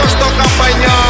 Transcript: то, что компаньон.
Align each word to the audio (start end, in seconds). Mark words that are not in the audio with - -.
то, 0.00 0.08
что 0.08 0.24
компаньон. 0.24 1.01